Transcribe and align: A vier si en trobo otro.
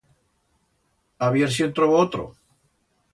A 1.25 1.29
vier 1.35 1.51
si 1.57 1.65
en 1.67 1.75
trobo 1.75 1.99
otro. 2.07 2.25